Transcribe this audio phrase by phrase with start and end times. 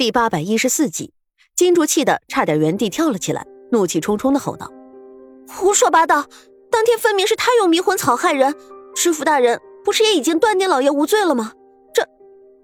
[0.00, 1.12] 第八百一十四集，
[1.54, 4.72] 金竹气得差点原地跳了起来，怒气冲冲的吼道
[5.46, 6.24] ：“胡说八道！
[6.70, 8.54] 当天分明是他用迷魂草害人，
[8.94, 11.52] 知府大人不是也已经断定老爷无罪了吗？
[11.92, 12.08] 这，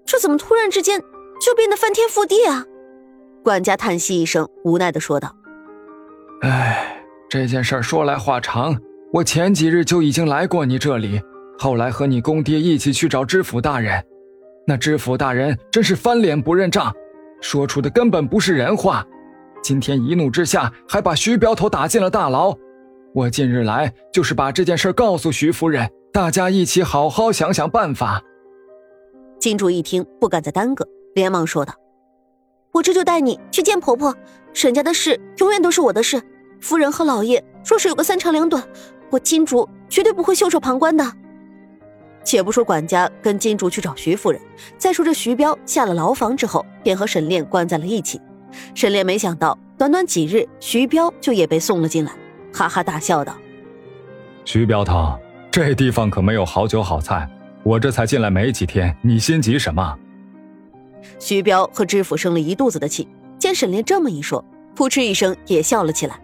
[0.03, 0.99] 这怎么突然之间
[1.39, 2.65] 就变得翻天覆地啊？”
[3.45, 5.35] 管家叹息一声，无奈的说道
[6.41, 8.75] ：“哎，这件事说来话长。
[9.13, 11.21] 我前几日就已经来过你这里，
[11.59, 14.03] 后来和你公爹一起去找知府大人，
[14.65, 16.91] 那知府大人真是翻脸不认账。”
[17.41, 19.05] 说出的根本不是人话，
[19.61, 22.55] 今天一怒之下还把徐镖头打进了大牢。
[23.13, 28.21] 我近日来就是把这件事告诉徐夫人，大家一起好好想想办法。
[29.39, 31.73] 金主一听不敢再耽搁，连忙说道
[32.73, 34.15] ：“我这就带你去见婆婆。
[34.53, 36.21] 沈家的事永远都是我的事，
[36.59, 38.63] 夫人和老爷若是有个三长两短，
[39.11, 41.05] 我金主绝对不会袖手旁观的。”
[42.27, 44.41] 且不说管家跟金主去找徐夫人，
[44.77, 48.19] 再说这徐彪下了牢房之后，便和沈炼关在了一起。
[48.75, 52.11] 沈炼没想到，短短几日，徐彪就也被送了进来，
[52.53, 53.33] 哈哈大笑道
[54.43, 55.17] ：“徐彪头，
[55.49, 57.25] 这地方可没有好酒好菜，
[57.63, 59.97] 我这才进来没几天，你心急什么？”
[61.19, 63.07] 徐彪和知府生了一肚子的气，
[63.39, 64.43] 见沈炼这么一说，
[64.75, 66.19] 扑哧一声也笑了起来：“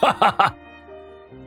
[0.00, 0.54] 哈哈哈，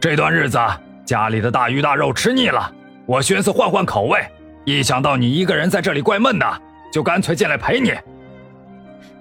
[0.01, 0.57] 这段日子
[1.05, 2.69] 家里的大鱼大肉吃腻了。”
[3.09, 4.19] 我寻思换换口味，
[4.65, 6.45] 一想到你一个人在这里怪闷的，
[6.93, 7.91] 就干脆进来陪你。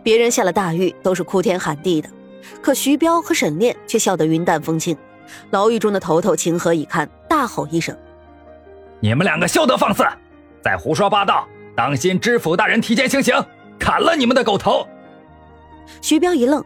[0.02, 2.10] 别人下了大狱都是哭天喊地的，
[2.60, 4.94] 可徐彪和沈炼却笑得云淡风轻。
[5.52, 7.96] 牢狱中的头头情何以堪，大吼一声
[9.00, 10.04] ：“你们两个休得放肆，
[10.62, 13.34] 再胡说八道，当心知府大人提前行刑，
[13.78, 14.86] 砍了你们的狗头！”
[16.02, 16.62] 徐彪一愣，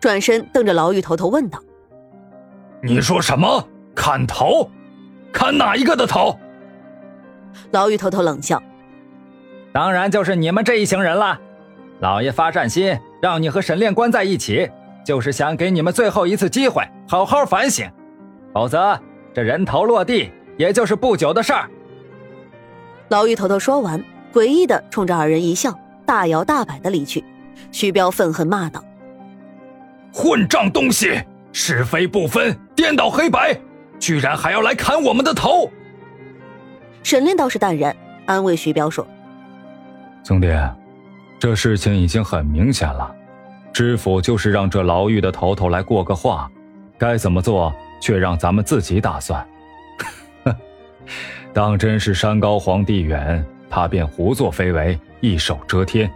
[0.00, 1.62] 转身瞪着牢狱头头问道
[2.82, 3.64] ：“你说什么？
[3.94, 4.68] 砍头？”
[5.34, 6.38] 砍哪一个的头？
[7.72, 8.62] 牢狱头头冷笑
[9.74, 11.38] ：“当然就是你们这一行人了。
[11.98, 14.70] 老爷发善心，让你和沈炼关在一起，
[15.04, 17.90] 就是想给你们最后一次机会，好好反省。
[18.52, 18.98] 否则，
[19.34, 21.68] 这人头落地，也就是不久的事儿。”
[23.10, 25.76] 牢狱头头说完，诡异的冲着二人一笑，
[26.06, 27.24] 大摇大摆的离去。
[27.72, 28.82] 徐彪愤恨骂道
[30.14, 31.20] ：“混账东西，
[31.52, 33.56] 是非不分，颠倒黑白！”
[33.98, 35.70] 居然还要来砍我们的头！
[37.02, 37.94] 沈炼倒是淡然，
[38.26, 39.06] 安慰徐彪说
[40.24, 40.48] ：“兄弟，
[41.38, 43.14] 这事情已经很明显了，
[43.72, 46.50] 知府就是让这牢狱的头头来过个话，
[46.96, 49.46] 该怎么做却让咱们自己打算。
[51.52, 56.10] 当真是山高皇帝远，他便胡作非为，一手遮天。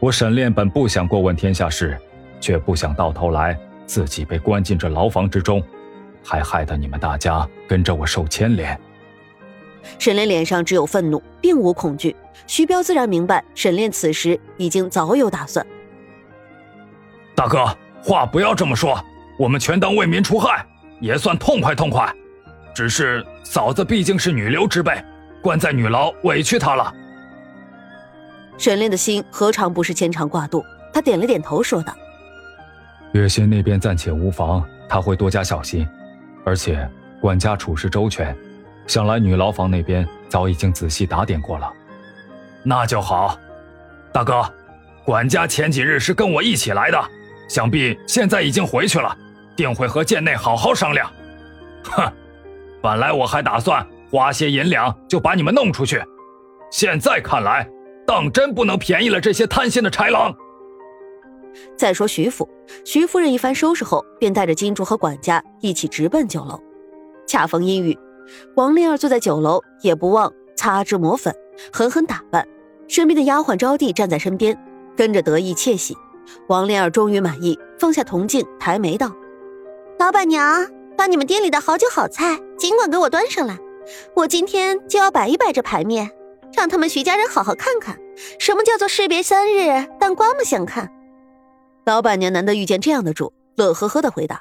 [0.00, 1.96] 我沈炼本不想过问天下事，
[2.40, 5.62] 却不想到头来自己被关进这牢房之中。”
[6.24, 8.78] 还害得你们大家跟着我受牵连。
[9.98, 12.14] 沈炼脸上只有愤怒，并无恐惧。
[12.46, 15.66] 徐彪自然明白，沈炼此时已经早有打算。
[17.34, 17.66] 大哥，
[18.02, 19.02] 话不要这么说，
[19.38, 20.64] 我们全当为民除害，
[21.00, 22.12] 也算痛快痛快。
[22.74, 25.02] 只是嫂子毕竟是女流之辈，
[25.42, 26.94] 关在女牢委屈她了。
[28.56, 30.64] 沈炼的心何尝不是牵肠挂肚？
[30.92, 31.92] 他点了点头，说道
[33.12, 35.88] ：“月心那边暂且无妨，他会多加小心。”
[36.44, 36.88] 而且
[37.20, 38.36] 管家处事周全，
[38.86, 41.72] 想来女牢房那边早已经仔细打点过了。
[42.62, 43.38] 那就好，
[44.12, 44.44] 大哥，
[45.04, 47.00] 管家前几日是跟我一起来的，
[47.48, 49.16] 想必现在已经回去了，
[49.56, 51.10] 定会和贱内好好商量。
[51.84, 52.12] 哼，
[52.80, 56.02] 本来我还打算花些银两就把你们弄出去，
[56.70, 57.68] 现在看来，
[58.06, 60.34] 当真不能便宜了这些贪心的豺狼。
[61.76, 62.48] 再说徐府，
[62.84, 66.60] 徐夫人一番收拾后，便带着金珠和管家一起直奔酒楼。
[67.26, 67.98] 恰逢阴雨，
[68.56, 71.34] 王莲儿坐在酒楼，也不忘擦脂抹粉，
[71.72, 72.46] 狠狠打扮。
[72.88, 74.58] 身边的丫鬟招娣站在身边，
[74.96, 75.96] 跟着得意窃喜。
[76.48, 79.10] 王莲儿终于满意，放下铜镜，抬眉道
[79.98, 83.58] ：“老板娘，把你们店里的好酒好菜尽管给我端上来，
[84.14, 86.10] 我今天就要摆一摆这牌面，
[86.54, 87.98] 让他们徐家人好好看看，
[88.38, 90.90] 什么叫做士别三日，但刮目相看。”
[91.84, 94.40] 老板娘难得遇见这样的主，乐呵呵的回答：“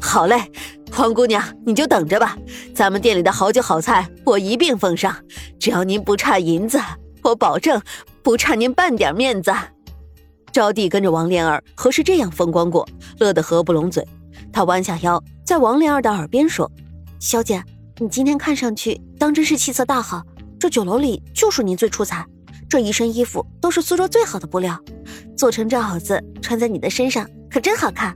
[0.00, 0.50] 好嘞，
[0.90, 2.34] 黄姑娘，你就等着吧。
[2.74, 5.14] 咱们店里的好酒好菜，我一并奉上。
[5.60, 6.80] 只要您不差银子，
[7.22, 7.82] 我保证
[8.22, 9.52] 不差您半点面子。”
[10.50, 12.88] 招娣跟着王莲儿何时这样风光过，
[13.18, 14.02] 乐得合不拢嘴。
[14.50, 16.72] 她弯下腰，在王莲儿的耳边说
[17.20, 17.62] ：“小姐，
[17.98, 20.22] 你今天看上去当真是气色大好，
[20.58, 22.24] 这酒楼里就属您最出彩。”
[22.68, 24.78] 这一身衣服都是苏州最好的布料，
[25.36, 28.14] 做成这袄子穿在你的身上可真好看。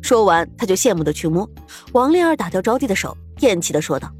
[0.00, 1.48] 说完，他就羡慕的去摸。
[1.92, 4.10] 王莲儿打掉招娣的手，厌弃的说道：“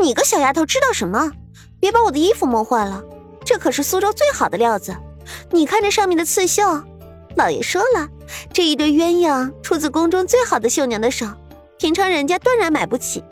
[0.00, 1.32] 你个小丫头知道什么？
[1.80, 3.02] 别把我的衣服摸坏了，
[3.44, 4.94] 这可是苏州最好的料子，
[5.50, 6.62] 你看这上面的刺绣，
[7.36, 8.08] 老爷说了，
[8.52, 11.26] 这一对鸳鸯出自宫中最好的绣娘的手，
[11.78, 13.24] 平常人家断然买不起。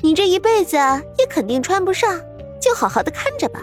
[0.00, 2.20] 你这一辈子也肯定穿不上，
[2.60, 3.60] 就好好的看着吧。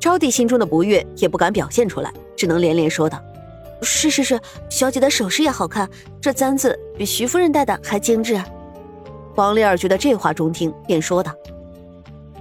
[0.00, 3.20] 招娣心中的不悦也不敢表现出来，只能连连说道
[3.82, 4.40] ：“是是是，
[4.70, 5.88] 小姐的首饰也好看，
[6.20, 8.40] 这簪子比徐夫人戴的还精致。”
[9.36, 11.32] 王莲儿觉得这话中听，便说道：“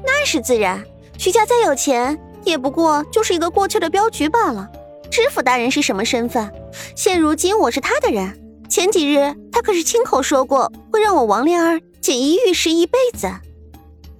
[0.05, 0.83] 那是自然，
[1.17, 4.69] 徐家再有钱，也不过就是一个过气的镖局罢了。
[5.11, 6.51] 知府大人是什么身份？
[6.95, 8.37] 现如今我是他的人，
[8.69, 13.27] 前几日他可是亲口说过，会让我王莲儿。”锦衣玉食一辈子。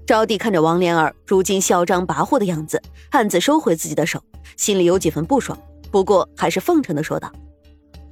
[0.06, 4.22] 招娣看着王莲儿如今嚣张跋扈的样子，暗自收回自己的手，
[4.56, 5.60] 心里有几分不爽，
[5.92, 7.31] 不过还是奉承的说道：“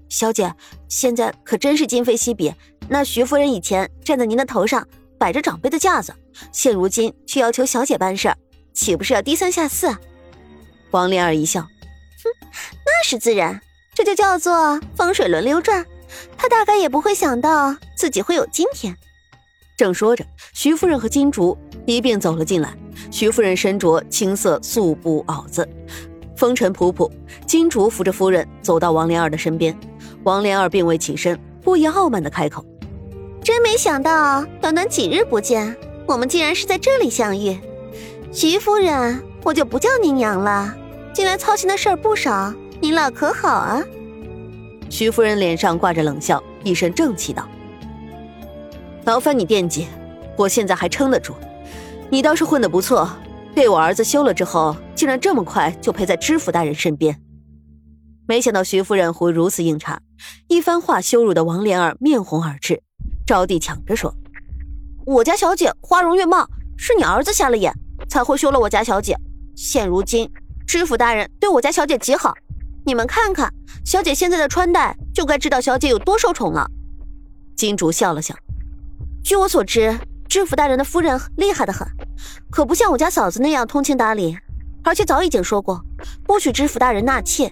[0.09, 0.51] 小姐，
[0.89, 2.51] 现在可真是今非昔比。
[2.89, 4.87] 那徐夫人以前站在您的头上，
[5.19, 6.13] 摆着长辈的架子，
[6.51, 8.33] 现如今却要求小姐办事，
[8.73, 9.95] 岂不是要低三下四？”
[10.89, 11.61] 王莲儿一笑
[12.23, 12.47] ：“哼，
[12.85, 13.61] 那是自然，
[13.93, 15.85] 这就叫做风水轮流转。
[16.37, 18.97] 她大概也不会想到自己会有今天。”
[19.75, 22.73] 正说着，徐夫人和金竹一并走了进来。
[23.09, 25.67] 徐夫人身着青色素布袄子，
[26.35, 27.09] 风尘仆仆。
[27.47, 29.77] 金竹扶着夫人走到王莲儿的身边，
[30.23, 32.63] 王莲儿并未起身，故意傲慢的开口
[33.43, 37.59] ：“真没想到，短短几日不见，我们竟然是在这里相遇。
[38.31, 40.73] 徐夫人，我就不叫您娘了。
[41.13, 43.83] 近来操心的事儿不少，您老可好啊？”
[44.89, 47.47] 徐夫人脸上挂着冷笑，一身正气道。
[49.05, 49.87] 劳烦你惦记，
[50.37, 51.33] 我现在还撑得住。
[52.09, 53.09] 你倒是混得不错，
[53.53, 57.19] 被我儿子休了之后，竟然这么快就陪在知府大人身边。
[58.25, 59.99] 没想到徐夫人会如此硬茬，
[60.47, 62.81] 一番话羞辱的王莲儿面红耳赤。
[63.25, 64.13] 招娣抢着说
[65.05, 66.47] ：“我家小姐花容月貌，
[66.77, 67.73] 是你儿子瞎了眼，
[68.07, 69.17] 才会休了我家小姐。
[69.53, 70.29] 现如今
[70.65, 72.33] 知府大人对我家小姐极好，
[72.85, 73.53] 你们看看
[73.85, 76.65] 小姐现在的穿戴，就该知道小姐有多受宠了。”
[77.57, 78.33] 金主笑了笑。
[79.23, 79.97] 据我所知，
[80.27, 81.87] 知府大人的夫人厉害的很，
[82.51, 84.37] 可不像我家嫂子那样通情达理，
[84.83, 85.81] 而且早已经说过，
[86.25, 87.49] 不许知府大人纳妾。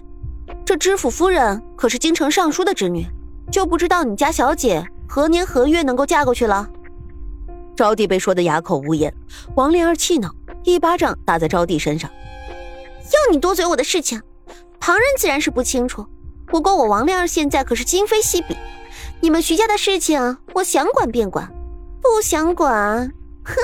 [0.66, 3.06] 这知府夫人可是京城尚书的侄女，
[3.50, 6.68] 就不知道你家小姐何年何月能够嫁过去了。
[7.74, 9.12] 招娣被说的哑口无言，
[9.56, 10.30] 王莲儿气恼，
[10.64, 12.10] 一巴掌打在招娣身上。
[12.10, 14.20] 要你多嘴我的事情，
[14.78, 16.06] 旁人自然是不清楚，
[16.46, 18.56] 不过我王莲儿现在可是今非昔比，
[19.20, 21.51] 你们徐家的事情，我想管便管。
[22.14, 23.10] 不想管，
[23.42, 23.54] 哼！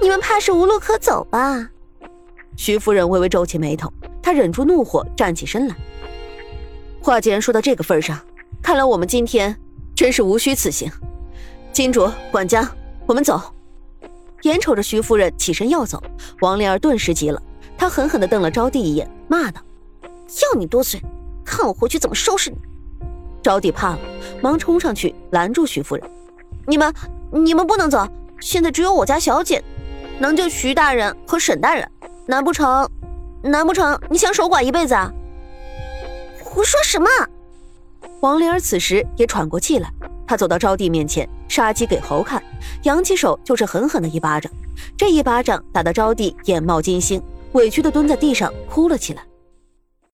[0.00, 1.68] 你们怕是无路可走吧？
[2.56, 3.92] 徐夫人微微皱起眉头，
[4.22, 5.74] 她忍住怒火，站起身来。
[7.02, 8.16] 话既然说到这个份上，
[8.62, 9.54] 看来我们今天
[9.96, 10.88] 真是无需此行。
[11.72, 12.70] 金主管家，
[13.04, 13.42] 我们走。
[14.42, 16.00] 眼瞅着徐夫人起身要走，
[16.42, 17.42] 王莲儿顿时急了，
[17.76, 19.60] 她狠狠地瞪了招娣一眼，骂道
[20.54, 21.02] ：“要你多嘴，
[21.44, 22.56] 看我回去怎么收拾你！”
[23.42, 23.98] 招娣怕了，
[24.40, 26.10] 忙冲上去拦住徐夫人
[26.64, 26.94] ：“你们。”
[27.32, 28.06] 你们不能走，
[28.40, 29.62] 现在只有我家小姐
[30.18, 31.88] 能救徐大人和沈大人，
[32.26, 32.88] 难不成，
[33.42, 35.12] 难不成你想守寡一辈子啊？
[36.42, 37.08] 胡说什么！
[38.20, 39.90] 王灵儿此时也喘过气来，
[40.26, 42.42] 她走到招娣面前，杀鸡给猴看，
[42.84, 44.50] 扬起手就是狠狠的一巴掌。
[44.96, 47.22] 这一巴掌打得招娣眼冒金星，
[47.52, 49.22] 委屈的蹲在地上哭了起来。